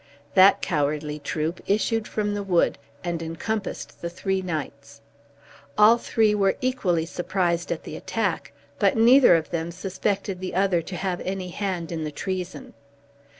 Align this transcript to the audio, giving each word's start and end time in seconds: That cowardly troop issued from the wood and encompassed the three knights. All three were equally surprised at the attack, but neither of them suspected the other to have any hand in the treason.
That 0.33 0.63
cowardly 0.63 1.19
troop 1.19 1.61
issued 1.67 2.07
from 2.07 2.33
the 2.33 2.41
wood 2.41 2.79
and 3.03 3.21
encompassed 3.21 4.01
the 4.01 4.09
three 4.09 4.41
knights. 4.41 4.99
All 5.77 5.99
three 5.99 6.33
were 6.33 6.57
equally 6.59 7.05
surprised 7.05 7.71
at 7.71 7.83
the 7.83 7.95
attack, 7.95 8.51
but 8.79 8.97
neither 8.97 9.35
of 9.35 9.51
them 9.51 9.69
suspected 9.69 10.39
the 10.39 10.55
other 10.55 10.81
to 10.81 10.95
have 10.95 11.21
any 11.21 11.49
hand 11.49 11.91
in 11.91 12.03
the 12.03 12.11
treason. 12.11 12.73